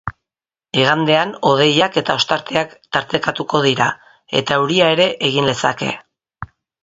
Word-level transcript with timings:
Igandean, 0.83 1.33
hodeiak 1.49 1.99
eta 2.01 2.15
ostarteak 2.21 2.73
tartekatuko 2.97 3.61
dira, 3.67 3.89
eta 4.41 4.57
euria 4.63 4.89
ere 4.97 5.07
egin 5.31 5.51
lezake. 5.51 5.93